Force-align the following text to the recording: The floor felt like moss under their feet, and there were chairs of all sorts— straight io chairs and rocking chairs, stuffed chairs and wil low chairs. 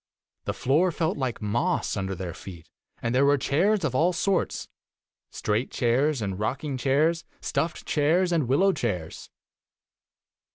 The 0.45 0.53
floor 0.55 0.91
felt 0.91 1.15
like 1.15 1.43
moss 1.43 1.95
under 1.95 2.15
their 2.15 2.33
feet, 2.33 2.67
and 3.03 3.13
there 3.13 3.23
were 3.23 3.37
chairs 3.37 3.83
of 3.83 3.93
all 3.93 4.13
sorts— 4.13 4.67
straight 5.29 5.67
io 5.73 5.77
chairs 5.77 6.23
and 6.23 6.39
rocking 6.39 6.75
chairs, 6.75 7.23
stuffed 7.39 7.85
chairs 7.85 8.31
and 8.31 8.47
wil 8.47 8.61
low 8.61 8.73
chairs. 8.73 9.29